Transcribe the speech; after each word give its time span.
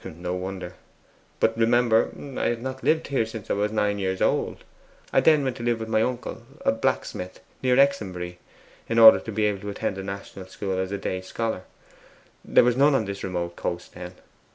'No 0.03 0.33
wonder. 0.33 0.73
But 1.39 1.55
remember, 1.55 2.09
I 2.35 2.45
have 2.47 2.59
not 2.63 2.83
lived 2.83 3.09
here 3.09 3.23
since 3.27 3.51
I 3.51 3.53
was 3.53 3.71
nine 3.71 3.99
years 3.99 4.19
old. 4.19 4.63
I 5.13 5.19
then 5.21 5.43
went 5.43 5.57
to 5.57 5.63
live 5.63 5.79
with 5.79 5.89
my 5.89 6.01
uncle, 6.01 6.41
a 6.65 6.71
blacksmith, 6.71 7.39
near 7.61 7.77
Exonbury, 7.77 8.39
in 8.89 8.97
order 8.97 9.19
to 9.19 9.31
be 9.31 9.45
able 9.45 9.59
to 9.61 9.69
attend 9.69 9.99
a 9.99 10.03
national 10.03 10.47
school 10.47 10.79
as 10.79 10.91
a 10.91 10.97
day 10.97 11.21
scholar; 11.21 11.65
there 12.43 12.63
was 12.63 12.75
none 12.75 12.95
on 12.95 13.05
this 13.05 13.23
remote 13.23 13.55
coast 13.55 13.93
then. 13.93 14.13